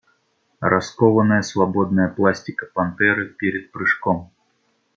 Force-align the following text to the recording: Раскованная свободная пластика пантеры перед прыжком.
Раскованная 0.73 1.43
свободная 1.49 2.07
пластика 2.09 2.65
пантеры 2.73 3.27
перед 3.29 3.71
прыжком. 3.71 4.31